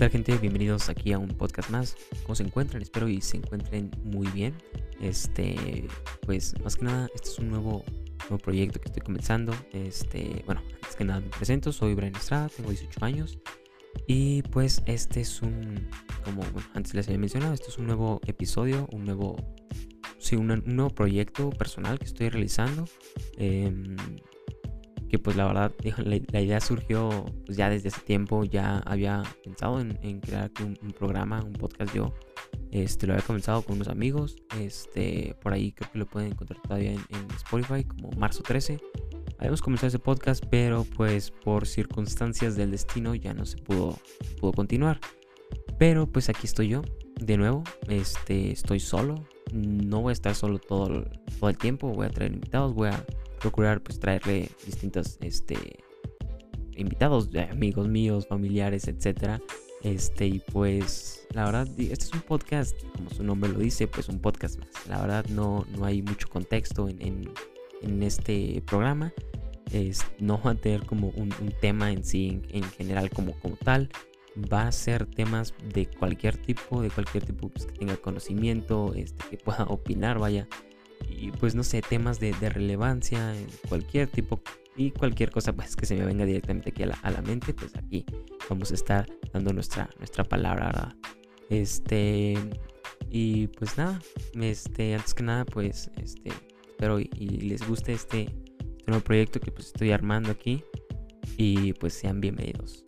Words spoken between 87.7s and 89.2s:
aquí vamos a estar